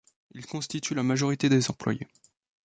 Ils 0.31 0.47
constituent 0.47 0.95
la 0.95 1.03
majorité 1.03 1.47
des 1.47 1.69
employés. 1.69 2.07